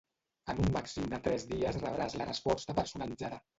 [0.53, 3.43] En un màxim de tres dies rebràs la resposta personalitzada.